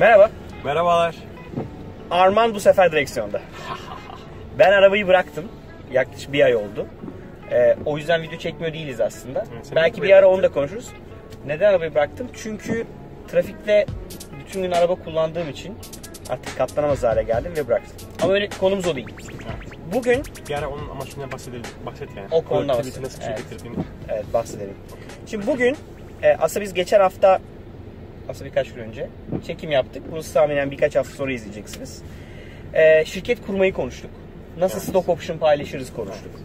Merhaba. 0.00 0.30
Merhabalar. 0.64 1.16
Arman 2.10 2.54
bu 2.54 2.60
sefer 2.60 2.92
direksiyonda. 2.92 3.40
Ben 4.58 4.72
arabayı 4.72 5.06
bıraktım. 5.06 5.44
Yaklaşık 5.92 6.32
bir 6.32 6.44
ay 6.44 6.56
oldu. 6.56 6.86
Ee, 7.50 7.76
o 7.84 7.98
yüzden 7.98 8.22
video 8.22 8.38
çekmiyor 8.38 8.72
değiliz 8.72 9.00
aslında. 9.00 9.44
sen 9.62 9.76
Belki 9.76 10.02
bir 10.02 10.10
ara 10.10 10.28
onu 10.28 10.42
da 10.42 10.48
konuşuruz. 10.48 10.88
Neden 11.46 11.70
arabayı 11.70 11.94
bıraktım? 11.94 12.28
Çünkü 12.34 12.86
trafikte 13.28 13.86
bütün 14.40 14.62
gün 14.62 14.70
araba 14.70 14.94
kullandığım 14.94 15.48
için 15.48 15.78
artık 16.28 16.58
katlanamaz 16.58 17.02
hale 17.02 17.22
geldim 17.22 17.52
ve 17.56 17.68
bıraktım. 17.68 17.96
Ama 18.22 18.32
öyle 18.32 18.48
konumuz 18.48 18.86
o 18.86 18.96
değil. 18.96 19.08
Bugün 19.92 20.22
Bir 20.48 20.54
ara 20.54 20.68
onun 20.68 20.88
amaçından 20.88 21.32
bahsedelim. 21.32 21.64
Bahset 21.86 22.16
yani. 22.16 22.28
O 22.30 22.44
konuda 22.44 22.78
nasıl 22.78 22.90
şey 22.92 23.28
Evet. 23.28 23.44
Evet 24.08 24.24
bahsedelim. 24.34 24.74
Şimdi 25.26 25.46
bugün 25.46 25.76
e, 26.22 26.36
aslında 26.36 26.64
biz 26.64 26.74
geçen 26.74 27.00
hafta 27.00 27.40
aslında 28.28 28.50
birkaç 28.50 28.72
gün 28.72 28.82
önce 28.82 29.08
çekim 29.46 29.70
yaptık. 29.70 30.02
Bunu 30.12 30.22
tahminen 30.22 30.70
birkaç 30.70 30.96
hafta 30.96 31.14
sonra 31.14 31.32
izleyeceksiniz. 31.32 32.02
E, 32.74 33.04
şirket 33.04 33.46
kurmayı 33.46 33.72
konuştuk. 33.72 34.10
Nasıl 34.58 34.78
Evet. 34.78 34.88
stock 34.88 35.08
option 35.08 35.38
paylaşırız 35.38 35.92
konuştuk. 35.92 36.40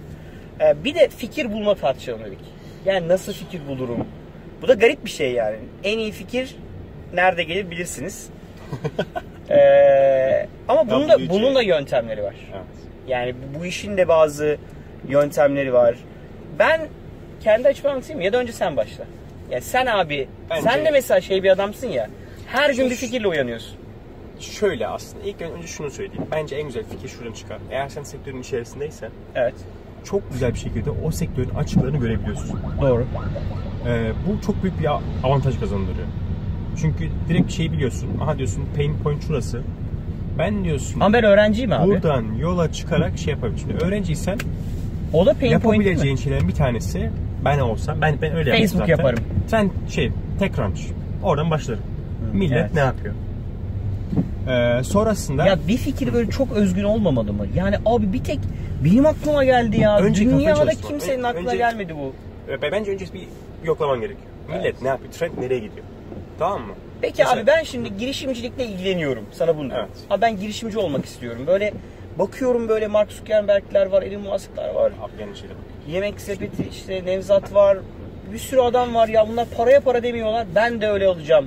E, 0.62 0.84
bir 0.84 0.96
de 0.96 1.10
fikir 1.10 1.52
bulma 1.52 1.76
tartışalım 1.76 2.26
dedik. 2.26 2.40
Yani 2.86 3.08
nasıl 3.08 3.34
fikir 3.34 3.68
bulurum? 3.68 4.08
Bu 4.62 4.68
da 4.68 4.74
garip 4.74 5.06
bir 5.06 5.10
şey 5.10 5.32
yani. 5.32 5.56
En 5.84 5.98
iyi 5.98 6.12
fikir 6.12 6.56
nerede 7.14 7.44
gelir 7.44 7.72
bilirsiniz. 7.72 8.30
E, 9.50 10.48
ama 10.68 10.90
bunun 10.90 11.10
da, 11.10 11.30
bunun 11.30 11.56
da 11.56 11.62
yöntemleri 11.62 12.24
var. 12.24 12.36
Evet. 12.54 12.64
Yani 13.08 13.36
bu, 13.60 13.66
işin 13.66 13.98
de 13.98 14.08
bazı 14.08 14.58
yöntemleri 15.08 15.74
var. 15.74 15.96
Ben 16.60 16.82
kendi 17.44 17.68
açımdan 17.68 17.92
anlatayım 17.92 18.22
ya 18.22 18.34
da 18.34 18.38
önce 18.38 18.54
sen 18.54 18.78
başla. 18.78 19.04
Ya 19.54 19.62
sen 19.62 19.86
abi, 19.86 20.28
Bence- 20.50 20.62
sen 20.62 20.86
de 20.86 20.92
mesela 20.92 21.22
şey 21.22 21.44
bir 21.44 21.50
adamsın 21.50 21.88
ya. 21.88 22.10
Her 22.48 22.70
gün 22.74 22.90
bir 22.90 22.96
fikirle 22.96 23.28
uyanıyorsun. 23.28 23.78
Şöyle 24.40 24.88
aslında 24.88 25.24
ilk 25.24 25.42
önce 25.42 25.68
şunu 25.68 25.92
söyleyeyim. 25.92 26.24
Bence 26.32 26.56
en 26.56 26.64
güzel 26.68 26.84
fikir 26.84 27.08
şuradan 27.10 27.32
çıkar. 27.34 27.58
Eğer 27.72 27.90
sen 27.90 28.04
sektörün 28.04 28.42
içerisindeysen 28.42 29.10
Evet. 29.36 29.54
çok 30.04 30.32
güzel 30.34 30.54
bir 30.54 30.60
şekilde 30.60 30.90
o 30.90 31.12
sektörün 31.12 31.50
açıklarını 31.50 31.98
görebiliyorsun. 31.98 32.60
Doğru. 32.82 33.06
Ee, 33.88 34.12
bu 34.28 34.42
çok 34.46 34.64
büyük 34.64 34.80
bir 34.80 34.88
avantaj 35.24 35.60
kazandırıyor. 35.60 36.08
Çünkü 36.82 37.10
direkt 37.30 37.48
bir 37.48 37.54
şey 37.54 37.72
biliyorsun. 37.72 38.10
Aha 38.22 38.38
diyorsun 38.38 38.66
pain 38.76 38.98
point 39.04 39.28
şurası. 39.28 39.62
Ben 40.38 40.64
diyorsun 40.64 41.00
Ama 41.00 41.14
ben 41.14 41.24
öğrenciyim 41.24 41.72
abi. 41.72 41.88
buradan 41.88 42.26
yola 42.40 42.72
çıkarak 42.72 43.18
şey 43.18 43.34
yapabilirsin. 43.34 43.70
Şimdi 43.70 43.84
öğrenciysen 43.86 44.38
o 45.14 45.26
da 45.26 45.34
pain 45.34 45.40
point 45.40 45.44
değil 45.44 45.52
yapabileceğin 45.52 46.16
mi? 46.18 46.22
şeylerin 46.22 46.48
bir 46.48 46.54
tanesi 46.56 47.10
ben 47.46 47.60
olsam 47.60 48.02
ben 48.02 48.16
ben 48.22 48.36
öyle 48.36 48.50
yaptım 48.50 48.68
Facebook 48.68 48.80
zaten. 48.88 48.98
yaparım. 48.98 49.20
Sen 49.48 49.72
şey 49.90 50.12
TechCrunch. 50.40 50.82
Oradan 51.24 51.52
başlarım. 51.52 51.82
Millet 52.34 52.58
evet. 52.62 52.74
ne 52.74 52.80
yapıyor? 52.80 53.14
Ee, 54.48 54.84
sonrasında 54.84 55.46
Ya 55.46 55.58
bir 55.68 55.78
fikir 55.78 56.14
böyle 56.14 56.30
çok 56.30 56.52
özgün 56.52 56.84
olmamalı 56.84 57.34
mı? 57.34 57.46
Yani 57.56 57.76
abi 57.86 58.14
bir 58.14 58.24
tek 58.24 58.40
benim 58.86 59.06
aklıma 59.06 59.44
geldi 59.44 59.80
ya. 59.80 60.00
Önce 60.00 60.26
Dünyada 60.26 60.72
kimsenin 60.72 61.24
aklına 61.24 61.48
önce- 61.48 61.58
gelmedi 61.58 61.96
bu. 61.96 62.14
bence 62.72 62.92
önce 62.92 63.06
bir 63.14 63.28
yoklaman 63.64 64.02
gerekiyor. 64.02 64.28
Millet 64.50 64.82
ne 64.82 64.88
yapıyor? 64.88 65.12
Trend 65.12 65.32
nereye 65.38 65.60
gidiyor? 65.60 65.86
Tamam 66.40 66.62
mı? 66.62 66.74
Peki 67.02 67.16
Mesela- 67.18 67.40
abi 67.42 67.48
ben 67.48 67.64
şimdi 67.64 67.98
girişimcilikle 67.98 68.66
ilgileniyorum. 68.66 69.24
Sana 69.32 69.58
bunu 69.58 69.70
diyorum. 69.70 69.88
Evet. 69.90 70.04
Abi 70.10 70.22
ben 70.22 70.40
girişimci 70.40 70.78
olmak 70.80 71.06
istiyorum. 71.06 71.42
Böyle 71.48 71.74
bakıyorum 72.20 72.70
böyle 72.70 72.88
Mark 72.88 73.12
Zuckerberg'ler 73.12 73.86
var, 73.86 74.02
Elon 74.04 74.22
Musk'lar 74.22 74.74
var. 74.74 74.92
Abi 75.02 75.22
yanlış. 75.22 75.44
Yemek 75.88 76.22
sepeti 76.22 76.68
işte 76.72 77.06
Nevzat 77.06 77.54
var. 77.54 77.78
Bir 78.32 78.38
sürü 78.38 78.60
adam 78.60 78.96
var 78.96 79.08
ya 79.08 79.28
bunlar 79.30 79.48
paraya 79.58 79.80
para 79.80 80.04
demiyorlar. 80.04 80.48
Ben 80.56 80.82
de 80.82 80.88
öyle 80.88 81.08
olacağım. 81.08 81.46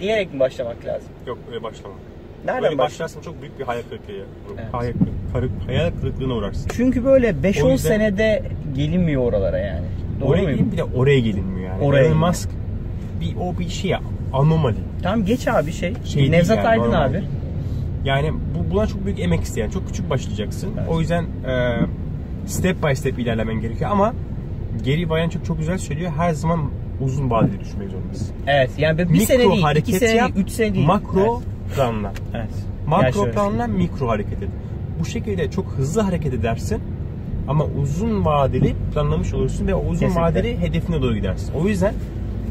Diyerek 0.00 0.34
mi 0.34 0.40
başlamak 0.40 0.84
lazım? 0.86 1.08
Yok 1.26 1.38
öyle 1.50 1.62
başlama. 1.62 1.94
Nereden 2.44 2.62
Böyle 2.62 2.78
başla? 2.78 2.84
başlarsan 2.84 3.20
çok 3.20 3.42
büyük 3.42 3.58
bir 3.58 3.64
hayal 3.64 3.82
kırıklığı. 3.82 4.12
Evet. 4.58 4.64
Hayal, 4.72 4.92
kırık, 5.32 5.50
hayal 5.66 5.90
kırıklığına 6.00 6.34
uğrarsın. 6.34 6.70
Çünkü 6.76 7.04
böyle 7.04 7.28
5-10 7.42 7.66
O 7.68 7.70
yüzden- 7.70 7.88
senede 7.88 8.42
gelinmiyor 8.76 9.22
oralara 9.22 9.58
yani. 9.58 9.86
Doğru 10.20 10.28
oraya 10.28 10.42
muyum? 10.42 10.72
bir 10.72 10.76
de 10.76 10.84
oraya 10.84 11.20
gelinmiyor 11.20 11.70
yani. 11.70 11.84
Oraya 11.84 12.04
Elon. 12.06 12.16
Musk 12.16 12.50
bir 13.20 13.36
o 13.36 13.58
bir 13.58 13.68
şey 13.68 13.90
ya, 13.90 14.00
anomali. 14.32 14.76
Tamam 15.02 15.24
geç 15.24 15.48
abi 15.48 15.72
şey. 15.72 15.94
Şey 16.04 16.30
Nevzat 16.30 16.56
yani, 16.56 16.68
Aydın 16.68 16.84
normal 16.84 17.04
abi. 17.10 17.22
Yani 18.04 18.32
bu 18.32 18.74
buna 18.74 18.86
çok 18.86 19.04
büyük 19.04 19.20
emek 19.20 19.40
isteyen, 19.42 19.70
çok 19.70 19.86
küçük 19.86 20.10
başlayacaksın. 20.10 20.70
Evet. 20.78 20.88
O 20.88 21.00
yüzden 21.00 21.22
e, 21.24 21.76
step 22.46 22.82
by 22.82 22.94
step 22.94 23.18
ilerlemen 23.18 23.60
gerekiyor 23.60 23.90
ama 23.90 24.14
Gary 24.84 25.08
Vaynerchuk 25.08 25.44
çok 25.44 25.58
güzel 25.58 25.78
söylüyor. 25.78 26.12
Her 26.16 26.32
zaman 26.32 26.70
uzun 27.00 27.30
vadeli 27.30 27.60
düşünmek 27.60 27.90
zorundasın. 27.90 28.28
Evet 28.46 28.70
yani 28.78 28.98
bir 28.98 29.04
Mikro 29.04 29.24
sene 29.24 29.38
değil, 29.38 29.76
iki 29.76 29.92
sene 29.92 30.14
yap, 30.14 30.34
değil, 30.34 30.46
üç 30.46 30.52
sene 30.52 30.74
değil. 30.74 30.86
Makro 30.86 31.42
planla. 31.76 32.12
Evet. 32.34 32.44
evet. 32.44 32.64
Makro 32.86 33.30
planla 33.30 33.66
mikro 33.66 34.08
hareket 34.08 34.42
et. 34.42 34.48
Bu 35.00 35.04
şekilde 35.04 35.50
çok 35.50 35.66
hızlı 35.66 36.00
hareket 36.00 36.34
edersin 36.34 36.80
ama 37.48 37.64
uzun 37.64 38.24
vadeli 38.24 38.74
planlamış 38.94 39.34
olursun 39.34 39.66
ve 39.66 39.74
o 39.74 39.80
uzun 39.80 40.06
Kesinlikle. 40.06 40.20
vadeli 40.22 40.60
hedefine 40.60 41.02
doğru 41.02 41.14
gidersin. 41.14 41.52
O 41.54 41.68
yüzden 41.68 41.94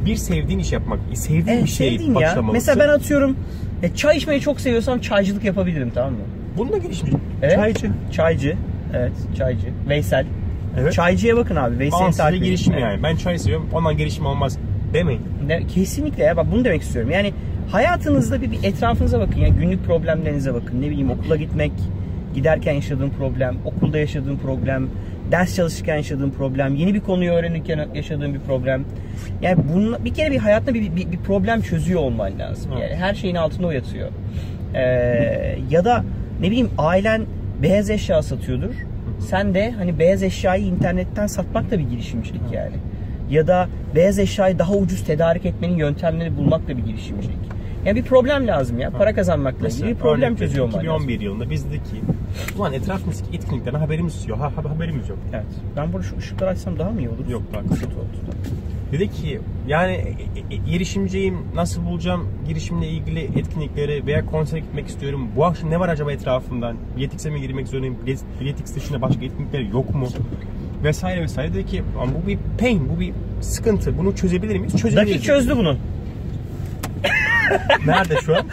bir 0.05 0.15
sevdiğin 0.15 0.59
iş 0.59 0.71
yapmak, 0.71 0.99
sevdiğin 1.13 1.57
Evet, 1.57 1.79
bir 1.79 2.07
ya. 2.07 2.15
başlamalısın. 2.15 2.53
Mesela 2.53 2.79
ben 2.79 2.89
atıyorum 2.89 3.37
e, 3.83 3.95
çay 3.95 4.17
içmeyi 4.17 4.41
çok 4.41 4.61
seviyorsam 4.61 4.99
çaycılık 4.99 5.43
yapabilirim 5.43 5.91
tamam 5.95 6.13
mı? 6.13 6.19
Bunu 6.57 6.71
da 6.71 6.77
girişimci. 6.77 7.17
Evet. 7.41 7.55
Çaycı. 7.55 7.91
Çaycı. 8.11 8.57
Evet 8.93 9.11
çaycı. 9.37 9.67
Veysel. 9.89 10.25
Evet. 10.77 10.93
Çaycıya 10.93 11.37
bakın 11.37 11.55
abi. 11.55 11.79
Veysel'i 11.79 12.01
Bağımsız 12.01 12.17
takip 12.17 12.37
edin. 12.37 12.45
girişim 12.45 12.77
yani. 12.77 13.03
Ben 13.03 13.15
çay 13.15 13.39
seviyorum, 13.39 13.69
ondan 13.73 13.97
girişim 13.97 14.25
olmaz 14.25 14.57
demeyin. 14.93 15.21
Kesinlikle 15.75 16.23
ya 16.23 16.37
bak 16.37 16.45
bunu 16.51 16.65
demek 16.65 16.81
istiyorum. 16.81 17.11
Yani 17.11 17.33
hayatınızda 17.71 18.41
bir, 18.41 18.51
bir 18.51 18.63
etrafınıza 18.63 19.19
bakın. 19.19 19.39
Yani 19.39 19.53
günlük 19.53 19.85
problemlerinize 19.85 20.53
bakın. 20.53 20.81
Ne 20.81 20.89
bileyim 20.89 21.11
okula 21.11 21.35
gitmek, 21.35 21.71
giderken 22.35 22.73
yaşadığın 22.73 23.09
problem, 23.09 23.55
okulda 23.65 23.97
yaşadığın 23.97 24.37
problem, 24.37 24.89
ders 25.31 25.55
çalışırken 25.55 25.95
yaşadığın 25.95 26.29
problem, 26.31 26.75
yeni 26.75 26.93
bir 26.93 26.99
konuyu 26.99 27.31
öğrenirken 27.31 27.87
yaşadığın 27.95 28.33
bir 28.33 28.39
problem. 28.39 28.85
Yani 29.41 29.63
bunun 29.73 30.05
bir 30.05 30.13
kere 30.13 30.31
bir 30.31 30.37
hayatta 30.37 30.73
bir, 30.73 30.95
bir, 30.95 31.11
bir 31.11 31.17
problem 31.17 31.61
çözüyor 31.61 31.99
olman 32.01 32.39
lazım. 32.39 32.71
Evet. 32.77 32.91
Yani 32.91 33.01
her 33.01 33.13
şeyin 33.13 33.35
altında 33.35 33.67
o 33.67 33.71
yatıyor. 33.71 34.09
Ee, 34.75 34.79
ya 35.69 35.85
da 35.85 36.03
ne 36.41 36.47
bileyim 36.47 36.69
ailen 36.77 37.21
beyaz 37.61 37.89
eşya 37.89 38.21
satıyordur. 38.21 38.73
Sen 39.29 39.53
de 39.53 39.71
hani 39.71 39.99
beyaz 39.99 40.23
eşyayı 40.23 40.65
internetten 40.65 41.27
satmak 41.27 41.71
da 41.71 41.79
bir 41.79 41.89
girişimcilik 41.89 42.41
yani. 42.51 42.75
Ya 43.29 43.47
da 43.47 43.67
beyaz 43.95 44.19
eşyayı 44.19 44.59
daha 44.59 44.73
ucuz 44.73 45.03
tedarik 45.03 45.45
etmenin 45.45 45.77
yöntemleri 45.77 46.37
bulmak 46.37 46.67
da 46.67 46.77
bir 46.77 46.85
girişimcilik. 46.85 47.37
Yani 47.85 47.95
bir 47.95 48.03
problem 48.03 48.47
lazım 48.47 48.79
ya. 48.79 48.89
Para 48.89 49.15
kazanmakla 49.15 49.67
ilgili 49.67 49.87
bir 49.87 49.95
problem 49.95 50.35
çözüyor 50.35 50.65
olman 50.65 50.77
veriyorum, 50.79 50.95
lazım. 51.01 51.09
2011 51.09 51.25
yılında 51.25 51.49
bizdeki 51.49 52.01
ulan 52.57 52.73
etrafımızdaki 52.73 53.35
etkinliklerden 53.37 53.79
haberimiz 53.79 54.27
yok. 54.27 54.39
Ha, 54.39 54.51
ha- 54.55 54.75
haberimiz 54.75 55.09
yok. 55.09 55.17
Evet. 55.33 55.45
Ben 55.77 55.93
burada 55.93 56.07
şu 56.07 56.17
ışıkları 56.17 56.49
açsam 56.49 56.79
daha 56.79 56.89
mı 56.91 56.99
iyi 56.99 57.09
olur? 57.09 57.29
Yok, 57.29 57.43
daha 57.53 57.61
kötü. 57.61 57.85
oldu. 57.85 58.07
Dedi 58.93 59.11
ki 59.11 59.39
yani 59.67 59.91
e, 59.93 60.55
e, 60.55 60.57
girişimciyim, 60.57 61.37
nasıl 61.55 61.85
bulacağım 61.85 62.27
girişimle 62.47 62.87
ilgili 62.87 63.19
etkinlikleri 63.19 64.05
veya 64.05 64.25
konsere 64.25 64.59
gitmek 64.59 64.87
istiyorum. 64.87 65.29
Bu 65.35 65.45
akşam 65.45 65.69
ne 65.69 65.79
var 65.79 65.89
acaba 65.89 66.11
etrafımdan? 66.11 66.77
Biletix'e 66.97 67.29
mi 67.29 67.41
girmek 67.41 67.67
zorundayım? 67.67 67.97
Bilet- 68.05 68.39
Biletix 68.41 68.75
dışında 68.75 69.01
başka 69.01 69.25
etkinlikler 69.25 69.59
yok 69.59 69.95
mu? 69.95 70.07
Vesaire 70.83 71.21
vesaire. 71.21 71.53
Dedi 71.53 71.65
ki 71.65 71.83
ama 72.01 72.11
bu 72.23 72.27
bir 72.27 72.37
pain, 72.59 72.89
bu 72.89 72.99
bir 72.99 73.13
sıkıntı. 73.41 73.97
Bunu 73.97 74.15
çözebilir 74.15 74.57
miyiz? 74.57 74.77
Çözebiliriz. 74.77 75.13
Dakik 75.13 75.23
çözdü 75.23 75.57
bunu. 75.57 75.77
Nerede 77.85 78.15
şu 78.25 78.35
an? 78.35 78.43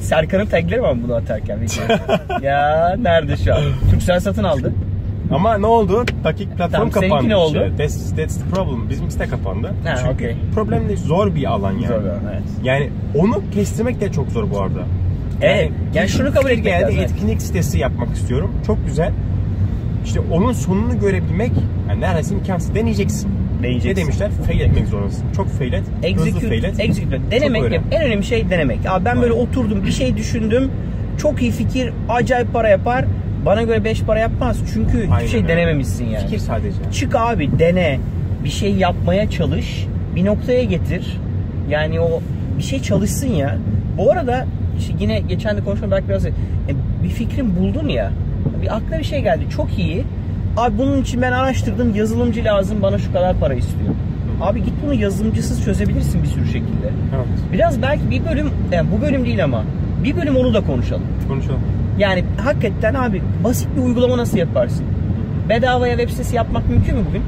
Serkan'ın 0.00 0.46
tagleri 0.46 0.82
var 0.82 0.92
mı 0.92 1.00
bunu 1.04 1.14
atarken? 1.14 1.58
ya 2.42 2.96
nerede 2.98 3.36
şu 3.36 3.54
an? 3.54 3.62
Türksel 3.90 4.20
satın 4.20 4.44
aldı. 4.44 4.72
Ama 5.30 5.58
ne 5.58 5.66
oldu? 5.66 6.04
Dakik 6.24 6.56
platform 6.56 6.70
Tamam, 6.72 6.90
kapandı. 6.90 7.28
ne 7.28 7.36
oldu? 7.36 7.58
işte. 7.64 7.76
That's, 7.76 8.16
that's 8.16 8.38
the 8.38 8.50
problem. 8.54 8.88
Bizimkisi 8.90 9.18
de 9.20 9.26
kapandı. 9.26 9.74
Ha, 9.84 9.94
Çünkü 9.96 10.14
okey. 10.14 10.36
problem 10.54 10.88
de 10.88 10.96
zor 10.96 11.34
bir 11.34 11.44
alan 11.44 11.72
yani. 11.72 11.86
Zor 11.86 12.04
bir 12.04 12.08
alan, 12.08 12.20
evet. 12.32 12.42
Yani 12.62 12.90
onu 13.18 13.42
kestirmek 13.54 14.00
de 14.00 14.12
çok 14.12 14.30
zor 14.30 14.50
bu 14.50 14.60
arada. 14.60 14.80
Evet, 15.42 15.70
yani 15.94 16.08
şunu 16.08 16.34
kabul 16.34 16.50
etmek 16.50 16.64
geldi, 16.64 16.82
lazım, 16.82 16.96
evet. 16.98 17.10
etkinlik 17.10 17.42
sitesi 17.42 17.78
yapmak 17.78 18.16
istiyorum. 18.16 18.52
Çok 18.66 18.86
güzel. 18.86 19.12
İşte 20.04 20.20
onun 20.32 20.52
sonunu 20.52 21.00
görebilmek 21.00 21.52
yani 21.88 22.00
neredeyse 22.00 22.34
imkansız. 22.34 22.74
Deneyeceksin. 22.74 23.30
Deneyeceksin. 23.62 23.90
Ne 23.90 23.96
demişler? 23.96 24.30
Fail 24.46 24.60
etmek 24.60 24.86
zorundasın. 24.86 25.24
Çok 25.36 25.48
fail 25.48 25.72
et. 25.72 25.82
hızlı 25.96 26.06
Execute, 26.08 26.48
fail 26.48 26.64
et. 26.64 26.80
execute. 26.80 27.16
Çok 27.16 27.30
Denemek 27.30 27.72
yap. 27.72 27.84
En 27.90 28.02
önemli 28.02 28.24
şey 28.24 28.50
denemek. 28.50 28.78
Abi 28.88 29.04
ben 29.04 29.20
böyle 29.22 29.32
Aynen. 29.32 29.46
oturdum, 29.46 29.84
bir 29.86 29.92
şey 29.92 30.16
düşündüm. 30.16 30.70
Çok 31.18 31.42
iyi 31.42 31.50
fikir, 31.50 31.92
acayip 32.08 32.52
para 32.52 32.68
yapar. 32.68 33.04
Bana 33.46 33.62
göre 33.62 33.84
5 33.84 34.02
para 34.02 34.18
yapmaz. 34.18 34.58
Çünkü 34.74 34.98
hiçbir 34.98 35.12
Aynen 35.12 35.26
şey 35.26 35.40
öyle. 35.40 35.48
denememişsin 35.48 36.04
yani. 36.04 36.24
Fikir 36.24 36.38
sadece. 36.38 36.76
Çık 36.92 37.14
abi, 37.16 37.58
dene. 37.58 37.98
Bir 38.44 38.48
şey 38.48 38.74
yapmaya 38.74 39.30
çalış. 39.30 39.86
Bir 40.16 40.24
noktaya 40.24 40.64
getir. 40.64 41.20
Yani 41.70 42.00
o 42.00 42.20
bir 42.58 42.62
şey 42.62 42.82
çalışsın 42.82 43.28
ya. 43.28 43.58
Bu 43.98 44.12
arada 44.12 44.46
işte 44.78 44.92
yine 45.00 45.20
geçen 45.20 45.56
de 45.56 45.64
konuşma 45.64 45.90
belki 45.90 46.08
biraz 46.08 46.26
e, 46.26 46.32
bir 47.04 47.08
fikrin 47.08 47.56
buldun 47.56 47.88
ya. 47.88 48.12
Bir 48.62 48.76
aklına 48.76 48.98
bir 48.98 49.04
şey 49.04 49.22
geldi. 49.22 49.44
Çok 49.56 49.78
iyi. 49.78 50.04
Abi 50.56 50.78
bunun 50.78 51.02
için 51.02 51.22
ben 51.22 51.32
araştırdım. 51.32 51.94
Yazılımcı 51.94 52.44
lazım. 52.44 52.82
Bana 52.82 52.98
şu 52.98 53.12
kadar 53.12 53.36
para 53.36 53.54
istiyor. 53.54 53.94
Abi 54.40 54.64
git 54.64 54.74
bunu 54.84 54.94
yazılımcısız 54.94 55.64
çözebilirsin 55.64 56.22
bir 56.22 56.28
sürü 56.28 56.46
şekilde. 56.46 56.88
Evet. 57.16 57.26
Biraz 57.52 57.82
belki 57.82 58.10
bir 58.10 58.24
bölüm, 58.24 58.50
yani 58.72 58.88
bu 58.96 59.00
bölüm 59.00 59.24
değil 59.24 59.44
ama 59.44 59.64
bir 60.04 60.16
bölüm 60.16 60.36
onu 60.36 60.54
da 60.54 60.60
konuşalım. 60.64 61.06
Konuşalım. 61.28 61.60
Yani 61.98 62.24
hakikaten 62.44 62.94
abi 62.94 63.22
basit 63.44 63.68
bir 63.76 63.82
uygulama 63.82 64.18
nasıl 64.18 64.38
yaparsın? 64.38 64.84
Bedavaya 65.48 65.96
web 65.96 66.10
sitesi 66.10 66.36
yapmak 66.36 66.68
mümkün 66.68 66.96
mü 66.96 67.04
bugün? 67.08 67.22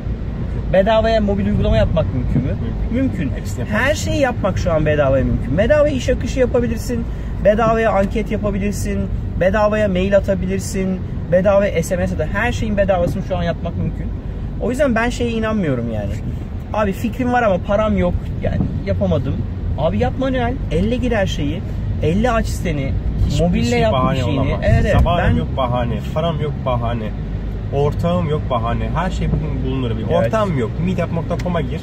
Bedavaya 0.73 1.21
mobil 1.21 1.47
uygulama 1.47 1.77
yapmak 1.77 2.07
mümkün 2.15 2.43
mü? 2.43 2.57
Mümkün. 2.93 3.33
Her 3.71 3.95
şeyi 3.95 4.21
yapmak 4.21 4.59
şu 4.59 4.73
an 4.73 4.87
bedavaya 4.87 5.25
mümkün. 5.25 5.59
Bedavaya 5.59 5.95
iş 5.95 6.09
akışı 6.09 6.41
yapabilirsin. 6.41 7.05
Bedavaya 7.45 7.93
anket 7.93 8.31
yapabilirsin. 8.31 8.99
Bedavaya 9.41 9.89
mail 9.89 10.17
atabilirsin. 10.17 11.01
Bedavaya 11.33 11.83
SMS 11.83 12.13
atar. 12.13 12.29
Her 12.29 12.53
şeyin 12.53 12.77
bedavasını 12.77 13.23
şu 13.29 13.37
an 13.37 13.43
yapmak 13.43 13.77
mümkün. 13.77 14.07
O 14.61 14.71
yüzden 14.71 14.95
ben 14.95 15.09
şeye 15.11 15.31
inanmıyorum 15.31 15.93
yani. 15.93 16.11
Abi 16.73 16.93
fikrim 16.93 17.33
var 17.33 17.43
ama 17.43 17.59
param 17.59 17.97
yok. 17.99 18.15
Yani 18.43 18.59
yapamadım. 18.87 19.35
Abi 19.79 19.99
yap 19.99 20.13
manuel. 20.19 20.55
Elle 20.71 20.97
gir 20.97 21.13
her 21.13 21.27
şeyi. 21.27 21.63
Elle 22.03 22.31
aç 22.31 22.47
siteni. 22.47 22.93
Hiçbir 23.29 23.45
Mobille 23.45 23.65
şey 23.71 23.81
yap 23.81 23.93
bir 23.93 23.99
bahane 23.99 24.21
şeyini. 24.21 24.41
olamaz. 24.41 24.61
Evet. 24.63 24.93
Sabahım 24.99 25.19
Ben 25.31 25.37
yok 25.37 25.49
bahane, 25.57 25.99
param 26.15 26.41
yok 26.41 26.53
bahane, 26.67 27.09
ortağım 27.73 28.29
yok 28.29 28.43
bahane. 28.51 28.89
Her 28.95 29.11
şey 29.11 29.29
bugün 29.33 29.65
bulunur. 29.65 29.91
Bir 29.91 30.05
Evet. 30.11 30.27
ortağım 30.27 30.59
yok. 30.59 30.71
Meetup.com'a 30.85 31.61
gir. 31.61 31.81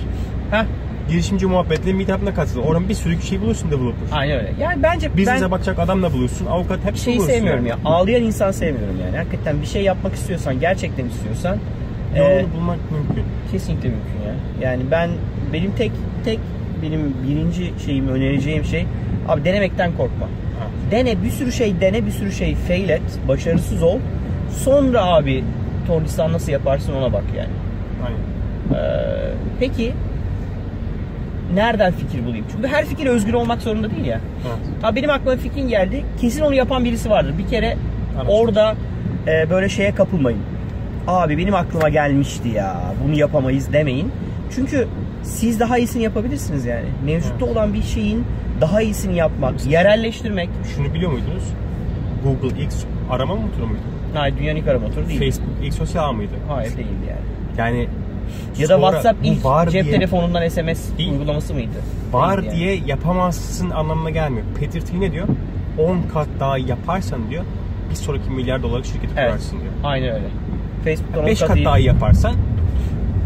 Heh, 0.51 0.63
Girişimci 1.09 1.45
muhabbetle 1.45 1.93
Meetup'ına 1.93 2.33
katıl. 2.33 2.59
Oradan 2.61 2.89
bir 2.89 2.93
sürü 2.93 3.19
kişiyi 3.19 3.41
bulursun 3.41 3.71
developer. 3.71 4.07
aynen 4.11 4.37
öyle. 4.39 4.53
Yani 4.59 4.83
bence 4.83 5.13
Business'e 5.17 5.43
ben 5.43 5.51
bakacak 5.51 5.79
adam 5.79 6.03
da 6.03 6.13
bulursun. 6.13 6.45
Avukat 6.45 6.79
hepsi 6.85 7.03
şeyi 7.03 7.17
bulursun. 7.17 7.33
sevmiyorum 7.33 7.65
yani. 7.65 7.79
ya. 7.85 7.89
Ağlayan 7.91 8.23
insan 8.23 8.51
sevmiyorum 8.51 8.95
yani. 9.05 9.17
Hakikaten 9.17 9.61
bir 9.61 9.65
şey 9.67 9.83
yapmak 9.83 10.13
istiyorsan, 10.13 10.59
gerçekten 10.59 11.05
istiyorsan 11.05 11.57
Yolunu 12.17 12.31
e, 12.33 12.45
bulmak 12.57 12.77
mümkün. 12.91 13.23
kesinlikle 13.51 13.89
mümkün 13.89 14.21
ya. 14.27 14.33
Yani 14.69 14.83
ben 14.91 15.09
benim 15.53 15.71
tek 15.71 15.91
tek 16.25 16.39
benim 16.81 17.13
birinci 17.27 17.73
şeyim 17.85 18.07
önereceğim 18.07 18.63
şey 18.65 18.85
abi 19.27 19.45
denemekten 19.45 19.91
korkma. 19.97 20.27
Dene 20.91 21.23
bir 21.23 21.29
sürü 21.29 21.51
şey 21.51 21.81
dene 21.81 22.05
bir 22.05 22.11
sürü 22.11 22.31
şey 22.31 22.55
fail 22.55 22.89
et, 22.89 23.01
başarısız 23.27 23.83
ol. 23.83 23.99
Sonra 24.63 25.05
abi 25.05 25.43
Tornistan 25.87 26.33
nasıl 26.33 26.51
yaparsın 26.51 26.93
ona 26.93 27.13
bak 27.13 27.23
yani. 27.37 27.49
Aynen. 28.05 28.83
Ee, 28.83 29.31
peki 29.59 29.93
nereden 31.53 31.91
fikir 31.93 32.25
bulayım? 32.25 32.45
Çünkü 32.51 32.67
her 32.67 32.85
fikir 32.85 33.05
özgür 33.05 33.33
olmak 33.33 33.61
zorunda 33.61 33.91
değil 33.91 34.05
ya. 34.05 34.19
Evet. 34.47 34.67
Ha 34.81 34.95
benim 34.95 35.09
aklıma 35.09 35.37
fikrin 35.37 35.67
geldi. 35.67 36.05
Kesin 36.21 36.41
onu 36.41 36.55
yapan 36.55 36.85
birisi 36.85 37.09
vardır. 37.09 37.33
Bir 37.37 37.47
kere 37.47 37.77
Araştır. 38.17 38.33
orada 38.33 38.75
e, 39.27 39.49
böyle 39.49 39.69
şeye 39.69 39.95
kapılmayın. 39.95 40.39
Abi 41.07 41.37
benim 41.37 41.55
aklıma 41.55 41.89
gelmişti 41.89 42.49
ya. 42.49 42.81
Bunu 43.07 43.15
yapamayız 43.15 43.73
demeyin. 43.73 44.11
Çünkü 44.55 44.87
siz 45.23 45.59
daha 45.59 45.77
iyisini 45.77 46.03
yapabilirsiniz 46.03 46.65
yani. 46.65 46.85
Mevcutta 47.05 47.45
olan 47.45 47.73
bir 47.73 47.83
şeyin 47.83 48.25
daha 48.61 48.81
iyisini 48.81 49.15
yapmak, 49.17 49.65
yerelleştirmek. 49.65 50.49
Şunu 50.75 50.93
biliyor 50.93 51.11
muydunuz? 51.11 51.43
Google 52.23 52.63
X 52.63 52.83
arama 53.11 53.35
motoru 53.35 53.67
muydu? 53.67 53.81
Hayır 54.13 54.37
dünyanın 54.37 54.59
ilk 54.59 54.67
arama 54.67 54.87
motoru 54.87 55.07
değil. 55.07 55.19
Facebook 55.19 55.49
ilk 55.63 55.73
sosyal 55.73 56.09
ağ 56.09 56.11
mıydı? 56.11 56.31
Hayır 56.47 56.71
değildi 56.77 57.05
yani. 57.09 57.19
Yani 57.57 57.87
Ya 58.59 58.69
da 58.69 58.73
WhatsApp 58.75 59.25
ilk 59.25 59.45
var 59.45 59.69
cep 59.69 59.83
diye, 59.83 59.93
telefonundan 59.95 60.47
SMS 60.47 60.97
Değil. 60.97 61.11
uygulaması 61.11 61.53
mıydı? 61.53 61.69
var 62.11 62.43
yani. 62.43 62.55
diye 62.55 62.75
yapamazsın 62.85 63.69
anlamına 63.69 64.09
gelmiyor. 64.09 64.45
Peter 64.59 64.81
Thiel 64.81 64.99
ne 64.99 65.11
diyor? 65.11 65.27
10 65.79 66.01
kat 66.13 66.27
daha 66.39 66.57
yaparsan 66.57 67.29
diyor 67.29 67.43
bir 67.89 67.95
sonraki 67.95 68.29
milyar 68.29 68.63
dolarlık 68.63 68.85
şirketi 68.85 69.13
Evet. 69.17 69.29
kurarsın 69.29 69.59
diyor. 69.59 69.73
Aynen 69.83 70.09
öyle. 70.13 70.25
Facebook'tan 70.83 71.25
5 71.25 71.43
o 71.43 71.47
kat 71.47 71.55
değil. 71.55 71.65
daha 71.65 71.77
yaparsan 71.77 72.33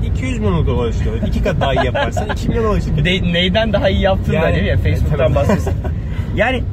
200 0.05 0.39
milyon 0.39 0.67
dolar 0.67 0.89
istiyor. 0.89 1.15
2 1.27 1.43
kat 1.43 1.61
daha 1.61 1.73
iyi 1.73 1.85
yaparsan 1.85 2.29
2 2.29 2.49
milyon 2.49 2.63
dolar 2.63 2.81
şirketi. 2.81 3.05
De- 3.05 3.33
neyden 3.33 3.73
daha 3.73 3.89
iyi 3.89 4.01
yaptığını 4.01 4.35
Yani- 4.35 4.51
da 4.51 4.55
değil 4.61 4.71
mi? 4.71 4.77
Facebook'tan 4.77 5.35
bahsediyorsun. 5.35 5.73
yani 6.35 6.63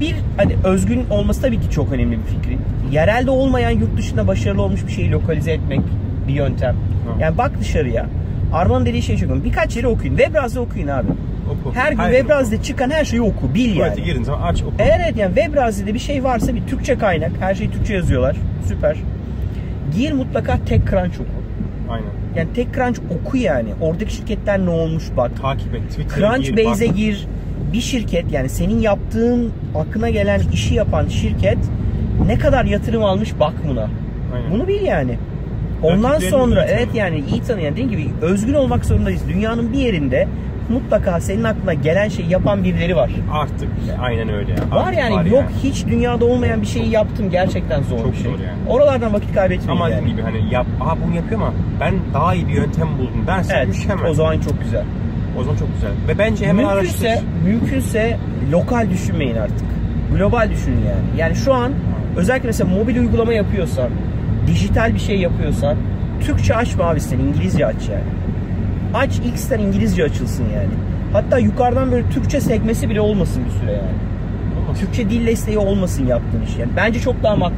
bir 0.00 0.14
hani 0.36 0.52
özgün 0.64 1.04
olması 1.10 1.42
tabii 1.42 1.60
ki 1.60 1.70
çok 1.70 1.92
önemli 1.92 2.18
bir 2.18 2.24
fikri. 2.24 2.58
Yerelde 2.92 3.30
olmayan 3.30 3.70
yurt 3.70 3.96
dışında 3.96 4.26
başarılı 4.26 4.62
olmuş 4.62 4.86
bir 4.86 4.92
şeyi 4.92 5.10
lokalize 5.10 5.52
etmek 5.52 5.80
bir 6.28 6.32
yöntem. 6.34 6.74
Hı. 6.74 7.20
Yani 7.22 7.38
bak 7.38 7.50
dışarıya. 7.60 8.06
Arman'ın 8.52 8.86
dediği 8.86 9.02
şey 9.02 9.16
çok. 9.16 9.44
Birkaç 9.44 9.76
yeri 9.76 9.86
okuyun. 9.86 10.16
Webraz'da 10.16 10.60
okuyun 10.60 10.88
abi. 10.88 11.08
Oku. 11.50 11.74
Her 11.74 11.92
gün 11.92 12.02
Webraz'da 12.02 12.62
çıkan 12.62 12.90
her 12.90 13.04
şeyi 13.04 13.22
oku. 13.22 13.54
Bil 13.54 13.74
Tuvalete 13.74 14.00
yani. 14.00 14.10
girin 14.10 14.24
zaman 14.24 14.42
aç 14.42 14.62
oku. 14.62 14.72
Eğer 14.78 15.00
evet 15.04 15.16
yani 15.16 15.34
Webraz'da 15.34 15.94
bir 15.94 15.98
şey 15.98 16.24
varsa 16.24 16.54
bir 16.54 16.66
Türkçe 16.66 16.98
kaynak. 16.98 17.30
Her 17.40 17.54
şeyi 17.54 17.70
Türkçe 17.70 17.94
yazıyorlar. 17.94 18.36
Süper. 18.68 18.96
Gir 19.96 20.12
mutlaka 20.12 20.58
TechCrunch 20.64 21.14
oku. 21.14 21.30
Aynen. 21.90 22.21
Yani 22.36 22.48
TechCrunch 22.54 22.98
oku 23.10 23.36
yani. 23.36 23.68
Oradaki 23.80 24.14
şirketler 24.14 24.58
ne 24.58 24.70
olmuş 24.70 25.04
bak. 25.16 25.30
Takip 25.42 25.74
et. 25.74 25.82
Gir, 25.96 26.08
Crunchbase'e 26.08 26.88
bak. 26.88 26.96
gir. 26.96 27.26
Bir 27.72 27.80
şirket 27.80 28.32
yani 28.32 28.48
senin 28.48 28.80
yaptığın 28.80 29.52
aklına 29.74 30.10
gelen 30.10 30.40
işi 30.52 30.74
yapan 30.74 31.08
şirket 31.08 31.58
ne 32.26 32.38
kadar 32.38 32.64
yatırım 32.64 33.04
almış 33.04 33.32
bak 33.40 33.52
buna. 33.68 33.88
Aynen. 34.34 34.50
Bunu 34.50 34.68
bil 34.68 34.82
yani. 34.82 35.18
Ondan 35.82 36.10
Rakiplerini 36.10 36.30
sonra 36.30 36.64
evet 36.64 36.88
yani 36.94 37.22
iyi 37.32 37.42
tanı 37.42 37.60
yani 37.60 37.72
dediğim 37.72 37.90
gibi 37.90 38.10
özgün 38.22 38.54
olmak 38.54 38.84
zorundayız. 38.84 39.22
Dünyanın 39.28 39.72
bir 39.72 39.78
yerinde 39.78 40.28
mutlaka 40.68 41.20
senin 41.20 41.44
aklına 41.44 41.74
gelen 41.74 42.08
şeyi 42.08 42.30
yapan 42.30 42.64
birileri 42.64 42.96
var. 42.96 43.10
Artık 43.32 43.68
aynen 44.02 44.28
öyle 44.28 44.50
ya. 44.52 44.58
Var 44.70 44.86
Artık 44.86 44.98
yani 44.98 45.28
yok 45.30 45.44
hiç 45.62 45.86
dünyada 45.86 46.24
olmayan 46.24 46.62
bir 46.62 46.66
şeyi 46.66 46.90
yaptım 46.90 47.30
gerçekten 47.30 47.82
zor 47.82 47.98
Çok 47.98 48.12
bir 48.12 48.16
şey. 48.16 48.24
zor 48.24 48.38
yani. 48.38 48.58
Oralardan 48.68 49.12
vakit 49.12 49.34
kaybetmeyin 49.34 49.70
Ama 49.80 49.88
yani. 49.88 50.10
gibi 50.10 50.22
hani 50.22 50.54
yap, 50.54 50.66
aha 50.80 50.96
bunu 51.06 51.16
yapıyor 51.16 51.40
ama 51.40 51.52
ben 51.80 51.94
daha 52.14 52.34
iyi 52.34 52.48
bir 52.48 52.52
yöntem 52.52 52.88
buldum 52.98 53.24
dersen 53.26 53.56
Evet 53.56 53.68
mükemmel. 53.68 54.10
o 54.10 54.14
zaman 54.14 54.40
çok 54.40 54.62
güzel. 54.62 54.84
O 55.40 55.44
zaman 55.44 55.56
çok 55.58 55.74
güzel. 55.74 55.90
Ve 56.08 56.18
bence 56.18 56.46
hemen 56.46 56.66
mümkünse, 56.66 57.08
araştır. 57.10 57.26
mümkünse 57.44 58.16
lokal 58.52 58.90
düşünmeyin 58.90 59.36
artık. 59.36 59.66
Global 60.16 60.50
düşünün 60.50 60.76
yani. 60.80 61.18
Yani 61.18 61.36
şu 61.36 61.54
an 61.54 61.72
özellikle 62.16 62.46
mesela 62.46 62.70
mobil 62.70 62.96
uygulama 62.96 63.32
yapıyorsan, 63.32 63.88
dijital 64.46 64.94
bir 64.94 64.98
şey 65.00 65.18
yapıyorsan 65.18 65.76
Türkçe 66.20 66.54
açma 66.56 66.84
abi 66.84 67.00
sen 67.00 67.18
İngilizce 67.18 67.66
aç 67.66 67.88
yani. 67.92 68.02
Aç 68.94 69.18
X'ten 69.18 69.58
İngilizce 69.58 70.04
açılsın 70.04 70.44
yani. 70.44 70.70
Hatta 71.12 71.38
yukarıdan 71.38 71.92
böyle 71.92 72.10
Türkçe 72.10 72.40
sekmesi 72.40 72.90
bile 72.90 73.00
olmasın 73.00 73.44
bir 73.44 73.50
süre 73.60 73.72
yani. 73.72 74.62
Olmaz. 74.64 74.80
Türkçe 74.80 75.10
dil 75.10 75.26
desteği 75.26 75.58
olmasın 75.58 76.06
yaptığın 76.06 76.42
iş 76.42 76.56
yani. 76.58 76.70
Bence 76.76 77.00
çok 77.00 77.22
daha 77.22 77.36
makbul. 77.36 77.56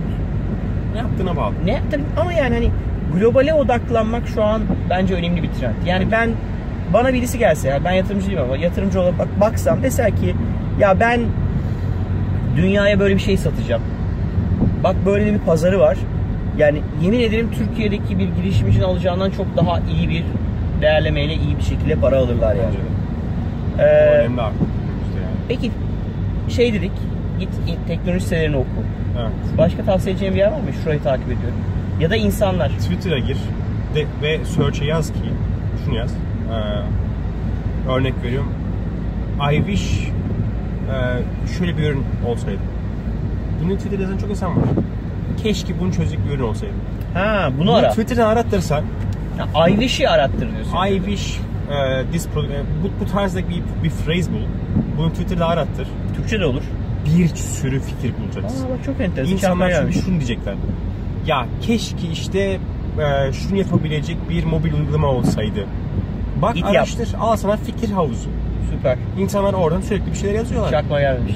Ne 0.92 0.98
yaptığına 0.98 1.36
bağlı. 1.36 1.54
Ne 1.64 1.80
tabii 1.90 2.02
ama 2.16 2.32
yani 2.32 2.54
hani 2.54 2.70
globale 3.14 3.54
odaklanmak 3.54 4.28
şu 4.28 4.42
an 4.42 4.62
bence 4.90 5.14
önemli 5.14 5.42
bir 5.42 5.48
trend. 5.48 5.74
Yani 5.86 6.10
ben 6.10 6.30
bana 6.92 7.14
birisi 7.14 7.38
gelse 7.38 7.68
ya 7.68 7.84
ben 7.84 7.92
yatırımcı 7.92 8.26
değilim 8.26 8.42
ama 8.42 8.56
yatırımcı 8.56 9.00
olarak 9.00 9.18
bak, 9.18 9.28
baksam 9.40 9.82
dese 9.82 10.10
ki 10.10 10.34
ya 10.80 11.00
ben 11.00 11.20
dünyaya 12.56 13.00
böyle 13.00 13.14
bir 13.14 13.20
şey 13.20 13.36
satacağım. 13.36 13.82
Bak 14.84 14.96
böyle 15.06 15.34
bir 15.34 15.38
pazarı 15.38 15.80
var. 15.80 15.98
Yani 16.58 16.82
yemin 17.02 17.20
ederim 17.20 17.50
Türkiye'deki 17.58 18.18
bir 18.18 18.28
girişimcinin 18.28 18.84
alacağından 18.84 19.30
çok 19.30 19.56
daha 19.56 19.80
iyi 19.80 20.08
bir 20.08 20.24
değerlemeyle 20.80 21.34
iyi 21.34 21.58
bir 21.58 21.62
şekilde 21.62 21.94
para 21.94 22.18
alırlar 22.18 22.54
yani. 22.54 22.74
Ee, 23.78 23.82
önemli 23.82 24.40
artık. 24.40 24.60
yani. 24.60 25.36
peki 25.48 25.70
şey 26.48 26.72
dedik 26.72 26.92
git 27.40 27.48
teknoloji 27.88 28.24
sitelerini 28.24 28.56
oku. 28.56 28.66
Evet. 29.20 29.58
Başka 29.58 29.84
tavsiye 29.84 30.12
edeceğim 30.12 30.34
bir 30.34 30.38
yer 30.38 30.52
var 30.52 30.56
mı? 30.56 30.72
Şurayı 30.82 31.02
takip 31.02 31.26
ediyorum. 31.26 31.58
Ya 32.00 32.10
da 32.10 32.16
insanlar. 32.16 32.68
Twitter'a 32.68 33.18
gir 33.18 33.36
de, 33.94 34.06
ve 34.22 34.44
search'e 34.44 34.84
yaz 34.84 35.12
ki 35.12 35.18
şunu 35.84 35.94
yaz. 35.94 36.14
Ee, 36.14 37.90
örnek 37.90 38.14
veriyorum. 38.24 38.52
I 39.52 39.56
wish 39.56 40.08
e, 40.90 41.56
şöyle 41.58 41.76
bir 41.78 41.82
ürün 41.82 42.04
olsaydı. 42.26 42.58
Bunu 43.64 43.76
Twitter'da 43.76 44.02
yazan 44.02 44.18
çok 44.18 44.30
insan 44.30 44.56
var. 44.56 44.64
Keşke 45.42 45.80
bunun 45.80 45.90
çözecek 45.90 46.18
bir 46.28 46.34
ürün 46.34 46.42
olsaydı. 46.42 46.72
Ha 47.14 47.50
bunu 47.58 47.66
Bunu 47.66 47.74
ara. 47.74 47.88
Twitter'dan 47.90 48.28
arattırsan 48.28 48.84
Ya, 49.38 49.66
I 49.68 49.70
wish'i 49.70 50.08
arattır 50.08 50.48
diyorsun. 50.52 50.86
I 50.86 50.96
wish 50.96 51.38
e, 51.70 52.04
this 52.12 52.26
pro- 52.26 52.46
e, 52.52 52.62
bu, 52.84 53.04
bu 53.04 53.10
tarzdaki 53.10 53.48
bir, 53.48 53.84
bir 53.84 53.90
phrase 53.90 54.32
bul. 54.32 54.42
Bunu 54.98 55.10
Twitter'da 55.10 55.46
arattır. 55.46 55.88
Türkçe 56.16 56.40
de 56.40 56.46
olur. 56.46 56.62
Bir 57.06 57.28
sürü 57.28 57.80
fikir 57.80 58.12
bulacaksın. 58.18 58.66
Aa 58.66 58.68
bak 58.70 58.84
çok 58.86 59.00
enteresan. 59.00 59.32
İnsanlar 59.32 59.68
çünkü 59.70 59.80
gelmiş. 59.80 59.96
şunu 60.04 60.14
diyecekler. 60.16 60.54
Ya 61.26 61.46
keşke 61.62 62.08
işte 62.12 62.40
e, 62.40 63.32
şunu 63.32 63.58
yapabilecek 63.58 64.16
bir 64.30 64.44
mobil 64.44 64.72
uygulama 64.72 65.08
olsaydı. 65.08 65.66
Bak 66.42 66.54
Git 66.54 66.64
yap. 66.64 66.74
araştır, 66.74 67.08
al 67.20 67.36
sana 67.36 67.56
fikir 67.56 67.90
havuzu. 67.90 68.28
Süper. 68.70 68.98
İnsanlar 69.18 69.52
oradan 69.54 69.80
sürekli 69.80 70.12
bir 70.12 70.16
şeyler 70.16 70.34
yazıyorlar. 70.34 70.70
Çakma 70.70 71.00
gelmiş. 71.00 71.32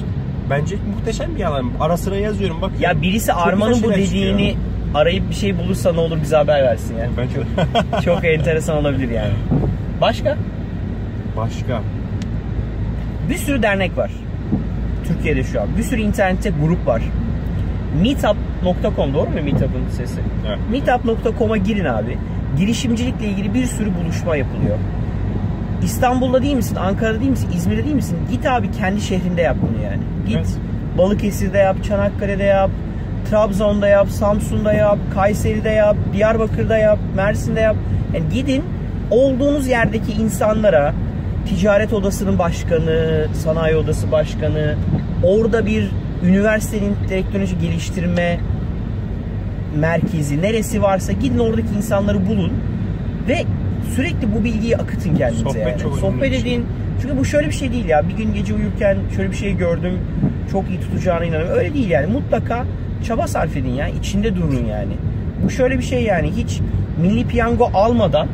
Bence 0.49 0.75
muhteşem 0.95 1.35
bir 1.35 1.43
alan. 1.43 1.71
Ara 1.79 1.97
sıra 1.97 2.15
yazıyorum 2.15 2.61
bak. 2.61 2.71
Ya 2.79 3.01
birisi 3.01 3.33
Arman'ın 3.33 3.83
bu 3.83 3.89
dediğini 3.91 4.05
çıkıyor. 4.49 4.55
Arayıp 4.95 5.29
bir 5.29 5.35
şey 5.35 5.57
bulursa 5.57 5.93
ne 5.93 5.99
olur 5.99 6.17
bize 6.21 6.35
haber 6.35 6.63
versin 6.63 6.97
yani. 6.97 7.11
Bence 7.17 7.35
Çok, 7.35 8.03
çok 8.03 8.25
enteresan 8.25 8.77
olabilir 8.77 9.09
yani. 9.09 9.33
Başka? 10.01 10.37
Başka. 11.37 11.81
Bir 13.29 13.37
sürü 13.37 13.63
dernek 13.63 13.97
var. 13.97 14.11
Türkiye'de 15.07 15.43
şu 15.43 15.61
an. 15.61 15.67
Bir 15.77 15.83
sürü 15.83 16.01
internette 16.01 16.49
grup 16.49 16.87
var. 16.87 17.01
Meetup.com 18.01 19.13
doğru 19.13 19.29
mu 19.29 19.35
Meetup'ın 19.43 19.89
sesi? 19.91 20.19
Evet. 20.47 20.57
Meetup.com'a 20.71 21.57
girin 21.57 21.85
abi. 21.85 22.17
Girişimcilikle 22.57 23.25
ilgili 23.27 23.53
bir 23.53 23.65
sürü 23.65 23.89
buluşma 23.95 24.35
yapılıyor. 24.35 24.77
İstanbul'da 25.83 26.41
değil 26.43 26.55
misin? 26.55 26.75
Ankara'da 26.75 27.19
değil 27.19 27.31
misin? 27.31 27.49
İzmir'de 27.55 27.83
değil 27.83 27.95
misin? 27.95 28.17
Git 28.31 28.45
abi 28.45 28.71
kendi 28.71 29.01
şehrinde 29.01 29.41
yap 29.41 29.57
bunu 29.61 29.83
yani. 29.83 30.01
Git 30.27 30.35
Evet. 30.37 30.57
Balıkesir'de 30.97 31.57
yap, 31.57 31.83
Çanakkale'de 31.83 32.43
yap, 32.43 32.69
Trabzon'da 33.29 33.87
yap, 33.87 34.09
Samsun'da 34.09 34.73
yap, 34.73 34.97
Kayseri'de 35.13 35.69
yap, 35.69 35.97
Diyarbakır'da 36.13 36.77
yap, 36.77 36.99
Mersin'de 37.15 37.59
yap. 37.59 37.75
Yani 38.13 38.25
gidin 38.33 38.63
olduğunuz 39.11 39.67
yerdeki 39.67 40.11
insanlara 40.11 40.93
ticaret 41.45 41.93
odasının 41.93 42.39
başkanı, 42.39 43.27
sanayi 43.33 43.75
odası 43.75 44.11
başkanı, 44.11 44.75
orada 45.23 45.65
bir 45.65 45.91
üniversitenin 46.25 46.95
teknoloji 47.09 47.59
geliştirme 47.59 48.39
merkezi 49.75 50.41
neresi 50.41 50.81
varsa 50.81 51.11
gidin 51.11 51.39
oradaki 51.39 51.75
insanları 51.77 52.27
bulun 52.27 52.53
ve 53.27 53.43
sürekli 53.95 54.35
bu 54.35 54.43
bilgiyi 54.43 54.77
akıtın 54.77 55.15
kendinize 55.15 55.43
Sohbet 55.43 55.67
yani. 55.67 55.81
çok 55.81 55.97
Sohbet 55.97 56.33
edin. 56.33 56.65
Çünkü 57.01 57.17
bu 57.17 57.25
şöyle 57.25 57.47
bir 57.47 57.53
şey 57.53 57.71
değil 57.71 57.85
ya. 57.85 58.09
Bir 58.09 58.13
gün 58.13 58.33
gece 58.33 58.53
uyurken 58.53 58.97
şöyle 59.15 59.31
bir 59.31 59.35
şey 59.35 59.57
gördüm. 59.57 59.99
Çok 60.51 60.69
iyi 60.69 60.79
tutacağına 60.79 61.25
inanıyorum. 61.25 61.57
Öyle 61.57 61.73
değil 61.73 61.89
yani. 61.89 62.07
Mutlaka 62.07 62.65
çaba 63.03 63.27
sarf 63.27 63.57
edin 63.57 63.73
ya. 63.73 63.87
İçinde 63.87 64.35
durun 64.35 64.65
yani. 64.65 64.93
Bu 65.43 65.49
şöyle 65.49 65.77
bir 65.77 65.83
şey 65.83 66.03
yani. 66.03 66.31
Hiç 66.31 66.59
milli 67.01 67.27
piyango 67.27 67.69
almadan 67.73 68.27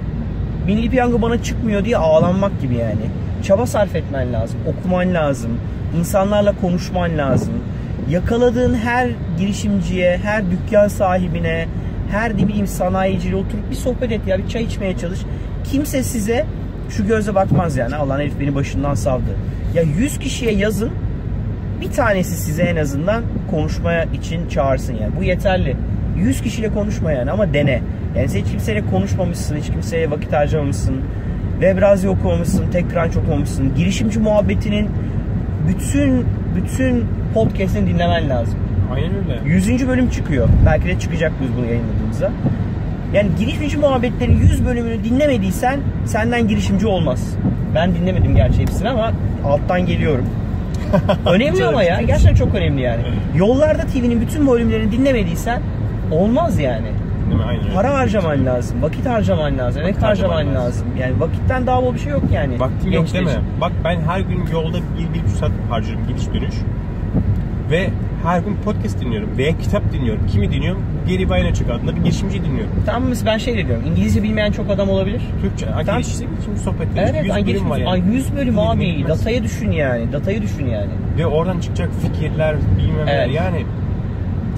milli 0.66 0.90
piyango 0.90 1.22
bana 1.22 1.44
çıkmıyor 1.44 1.86
diye 1.86 1.98
ağlanmak 1.98 2.62
gibi 2.62 2.76
yani. 2.76 3.10
Çaba 3.44 3.66
sarf 3.66 3.96
etmen 3.96 4.34
lazım. 4.34 4.60
Okuman 4.68 5.14
lazım. 5.14 5.52
insanlarla 6.00 6.54
konuşman 6.62 7.18
lazım. 7.18 7.54
Yakaladığın 8.10 8.74
her 8.76 9.10
girişimciye, 9.40 10.18
her 10.18 10.44
dükkan 10.52 10.88
sahibine, 10.88 11.68
her 12.12 12.38
ne 12.38 12.48
bileyim 12.48 12.68
sanayiciyle 12.68 13.36
oturup 13.36 13.72
bir 13.72 13.76
sohbet 13.76 14.12
et 14.12 14.22
ya 14.28 14.38
bir 14.38 14.48
çay 14.48 14.64
içmeye 14.64 14.98
çalış. 14.98 15.20
Kimse 15.64 16.04
size 16.04 16.46
şu 16.90 17.08
gözle 17.08 17.36
bakmaz 17.36 17.78
yani. 17.78 17.96
Allah'ın 17.96 18.20
herif 18.20 18.40
beni 18.40 18.56
başından 18.56 18.94
savdı. 18.94 19.36
Ya 19.74 19.82
100 19.82 20.20
kişiye 20.20 20.52
yazın 20.52 20.92
bir 21.82 21.92
tanesi 21.92 22.36
size 22.36 22.64
en 22.64 22.76
azından 22.76 23.24
konuşmaya 23.52 24.04
için 24.04 24.48
çağırsın 24.50 24.94
yani. 24.94 25.12
Bu 25.20 25.24
yeterli. 25.24 25.76
100 26.18 26.42
kişiyle 26.42 26.70
konuşma 26.70 27.12
yani 27.12 27.32
ama 27.32 27.54
dene. 27.54 27.82
Yani 28.18 28.30
sen 28.30 28.40
hiç 28.40 28.52
kimseyle 28.52 28.86
konuşmamışsın, 28.86 29.58
hiç 29.58 29.66
kimseye 29.66 30.12
vakit 30.12 30.34
harcamamışsın. 30.34 30.96
Web 31.52 31.82
Razi 31.82 32.10
okumamışsın, 32.10 32.72
TechCrunch 32.72 33.18
okumamışsın. 33.18 33.76
Girişimci 33.76 34.20
muhabbetinin 34.20 34.90
bütün 35.68 36.26
bütün 36.56 37.06
podcast'ini 37.34 37.88
dinlemen 37.88 38.30
lazım. 38.30 38.60
Aynen 38.94 39.12
öyle. 39.16 39.50
100. 39.50 39.88
bölüm 39.88 40.10
çıkıyor. 40.10 40.50
Belki 40.66 40.86
de 40.86 41.00
çıkacak 41.00 41.32
biz 41.42 41.58
bunu 41.58 41.66
yayınladığımızda. 41.66 42.32
Yani 43.14 43.30
girişimci 43.40 43.78
muhabbetlerin 43.78 44.38
100 44.40 44.66
bölümünü 44.66 45.04
dinlemediysen 45.04 45.80
senden 46.06 46.48
girişimci 46.48 46.88
olmaz. 46.88 47.36
Ben 47.76 47.96
dinlemedim 47.96 48.36
gerçi 48.36 48.62
hepsini 48.62 48.90
ama 48.90 49.14
alttan 49.46 49.86
geliyorum. 49.86 50.26
önemli 51.26 51.66
ama 51.66 51.84
ya. 51.84 52.02
Gerçekten 52.02 52.36
çok 52.36 52.56
önemli 52.56 52.82
yani. 52.82 53.02
Yollarda 53.36 53.82
TV'nin 53.82 54.22
bütün 54.22 54.48
bölümlerini 54.48 54.92
dinlemediysen 54.92 55.62
olmaz 56.12 56.60
yani. 56.60 56.88
Değil 57.26 57.38
mi? 57.38 57.44
Aynen 57.44 57.64
öyle. 57.64 57.74
Para 57.74 57.94
harcaman 57.94 58.46
lazım, 58.46 58.82
vakit 58.82 59.06
harcaman 59.06 59.58
lazım, 59.58 59.82
emek 59.82 60.02
harcaman 60.02 60.36
harcaman 60.36 60.56
lazım. 60.56 60.88
lazım. 60.88 60.88
Yani 61.00 61.20
vakitten 61.20 61.68
daha 61.68 61.84
bol 61.84 61.94
bir 61.94 62.00
şey 62.00 62.12
yok 62.12 62.24
yani. 62.34 62.60
Vaktim 62.60 62.92
yok 62.92 63.14
değil 63.14 63.26
mi? 63.26 63.32
Bak 63.62 63.72
ben 63.84 64.02
her 64.02 64.20
gün 64.20 64.46
yolda 64.54 64.78
bir, 64.78 65.14
bir 65.14 65.26
buçuk 65.26 65.38
saat 65.38 65.52
harcıyorum 65.70 66.08
gidiş 66.08 66.34
dönüş. 66.34 66.56
Ve 67.72 67.90
her 68.24 68.40
gün 68.40 68.58
podcast 68.66 69.02
dinliyorum 69.02 69.38
veya 69.38 69.58
kitap 69.58 69.94
dinliyorum. 69.94 70.28
Kimi 70.28 70.52
dinliyorum? 70.52 70.84
Gary 71.10 71.30
Vaynerchuk 71.30 71.70
adında 71.70 71.96
bir 71.96 72.02
girişimci 72.02 72.44
dinliyorum. 72.44 72.72
Tamam 72.86 73.10
mı? 73.10 73.16
Ben 73.26 73.38
şey 73.38 73.68
diyorum. 73.68 73.84
İngilizce 73.88 74.24
bilmeyen 74.24 74.52
çok 74.52 74.70
adam 74.72 74.90
olabilir. 74.90 75.22
Türkçe, 75.42 75.66
ha, 75.66 75.82
Tamam. 75.86 76.02
girişimci 76.02 76.28
girişimci 76.36 76.60
sohbetleri. 76.62 77.00
Evet, 77.00 77.12
evet. 77.16 77.24
100 77.26 77.32
Ay, 77.34 77.42
bölüm 77.42 77.54
geçmiş- 77.54 77.70
var 77.72 77.78
yani. 77.78 77.90
Ay, 77.90 78.02
100 78.14 78.36
bölüm 78.36 78.60
abi. 78.60 78.80
bitmez. 78.80 79.20
Datayı 79.20 79.44
düşün 79.44 79.72
yani. 79.72 80.12
Datayı 80.14 80.42
düşün 80.42 80.66
yani. 80.68 80.90
Ve 81.18 81.26
oradan 81.26 81.60
çıkacak 81.60 81.90
fikirler, 82.02 82.56
bilmem 82.78 83.08
Evet. 83.08 83.30
yani. 83.36 83.66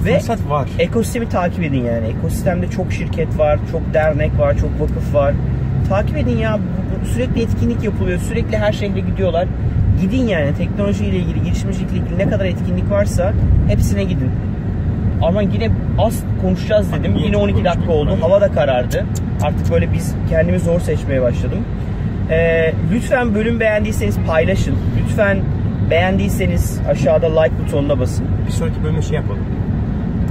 Ve 0.05 0.13
fırsat 0.19 0.49
var. 0.49 0.69
ekosistemi 0.79 1.29
takip 1.29 1.63
edin 1.63 1.83
yani. 1.83 2.07
Ekosistemde 2.07 2.67
çok 2.69 2.91
şirket 2.91 3.37
var, 3.39 3.59
çok 3.71 3.93
dernek 3.93 4.39
var, 4.39 4.57
çok 4.57 4.81
vakıf 4.81 5.13
var. 5.13 5.33
Takip 5.89 6.17
edin 6.17 6.37
ya. 6.37 6.59
Sürekli 7.13 7.41
etkinlik 7.41 7.83
yapılıyor. 7.83 8.19
Sürekli 8.19 8.57
her 8.57 8.71
şehre 8.73 8.99
gidiyorlar. 8.99 9.47
Gidin 10.01 10.27
yani. 10.27 10.53
Teknolojiyle 10.55 11.17
ilgili, 11.17 11.43
girişimcilikle 11.43 11.97
ilgili 11.97 12.17
ne 12.17 12.29
kadar 12.29 12.45
etkinlik 12.45 12.91
varsa 12.91 13.33
hepsine 13.67 14.03
gidin. 14.03 14.29
Ama 15.21 15.41
yine 15.41 15.69
az 15.99 16.23
konuşacağız 16.41 16.93
dedim. 16.93 17.11
Yine 17.15 17.25
Yine 17.25 17.33
çok 17.33 17.43
12 17.43 17.63
dakika 17.63 17.91
oldu. 17.91 18.17
Hava 18.21 18.41
da 18.41 18.51
karardı. 18.51 19.05
Artık 19.41 19.71
böyle 19.71 19.93
biz 19.93 20.15
kendimi 20.29 20.59
zor 20.59 20.79
seçmeye 20.79 21.21
başladım. 21.21 21.59
Ee, 22.29 22.73
lütfen 22.93 23.35
bölüm 23.35 23.59
beğendiyseniz 23.59 24.17
paylaşın. 24.27 24.75
Lütfen 25.03 25.37
beğendiyseniz 25.89 26.79
aşağıda 26.89 27.41
like 27.41 27.53
butonuna 27.59 27.99
basın. 27.99 28.25
Bir 28.47 28.51
sonraki 28.51 28.83
bölümde 28.83 29.01
şey 29.01 29.15
yapalım. 29.15 29.41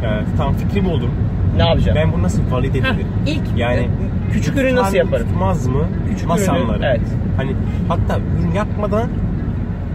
Ee, 0.02 0.36
tamam 0.36 0.54
fikri 0.54 0.84
buldum. 0.84 1.10
Ne 1.56 1.68
yapacağım? 1.68 1.98
Ben 2.00 2.12
bunu 2.12 2.22
nasıl 2.22 2.50
valide 2.50 2.78
edebilirim? 2.78 3.06
ilk 3.26 3.42
Yani 3.56 3.88
küçük 4.32 4.56
ürün 4.58 4.76
nasıl 4.76 4.96
yaparım? 4.96 5.26
Tutmaz 5.28 5.66
mı? 5.66 5.84
Küçük 6.10 6.28
Nasıl 6.28 6.52
ürünü, 6.54 6.86
evet. 6.86 7.00
Hani 7.36 7.52
hatta 7.88 8.18
ürün 8.40 8.52
yapmadan 8.52 9.08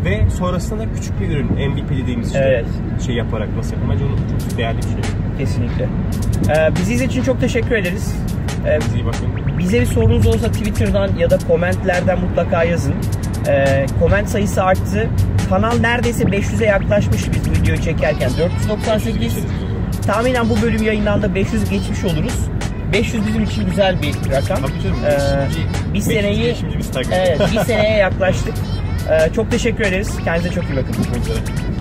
ve 0.06 0.30
sonrasında 0.38 0.80
da 0.80 0.86
küçük 0.96 1.22
bir 1.22 1.30
ürün 1.30 1.46
MVP 1.48 1.90
dediğimiz 1.90 2.28
işte 2.28 2.40
Evet. 2.40 2.66
şey 3.06 3.16
yaparak 3.16 3.50
nasıl? 3.58 3.76
Bence 3.94 4.06
onu 4.06 4.40
çok 4.50 4.58
değerli 4.58 4.78
bir 4.78 4.84
şey. 4.84 4.92
Kesinlikle. 5.38 5.84
Ee, 6.50 6.70
bizi 6.76 7.06
için 7.06 7.24
çok 7.24 7.42
teşekkür 7.42 7.76
ederiz. 7.76 8.16
Ee, 8.68 8.82
Size 8.82 8.96
iyi 8.98 9.06
bakın. 9.06 9.28
bize 9.60 9.82
bir 9.82 9.86
sorunuz 9.86 10.28
olursa 10.28 10.52
Twitter'dan 10.52 11.10
ya 11.18 11.30
da 11.30 11.38
komentlerden 11.48 12.20
mutlaka 12.20 12.64
yazın. 12.64 12.94
Ee, 13.48 13.86
comment 14.00 14.30
sayısı 14.30 14.64
arttı. 14.64 15.10
Kanal 15.50 15.74
neredeyse 15.80 16.24
500'e 16.24 16.66
yaklaşmış 16.66 17.22
biz 17.34 17.62
videoyu 17.62 17.82
çekerken. 17.82 18.30
498. 18.38 19.38
Tahminen 20.08 20.50
bu 20.50 20.62
bölüm 20.62 20.84
yayınlandı 20.84 21.36
500 21.36 21.70
geçmiş 21.70 22.04
oluruz. 22.04 22.34
500 22.94 23.28
bizim 23.28 23.44
için 23.44 23.66
güzel 23.66 24.02
bir 24.02 24.14
rakam. 24.32 24.58
Tabii 24.58 24.82
canım. 24.84 24.98
Ee, 25.06 25.94
bir 25.94 26.00
seneyi 26.00 26.56
biz 26.78 26.90
evet, 27.12 27.40
bir 27.54 27.60
seneye 27.60 27.98
yaklaştık. 27.98 28.54
Ee, 29.10 29.34
çok 29.34 29.52
teşekkür 29.52 29.84
ederiz. 29.84 30.10
Kendinize 30.24 30.56
çok 30.56 30.64
iyi 30.64 30.76
bakın. 30.78 30.94
Görüşmek 30.94 31.22
üzere. 31.22 31.81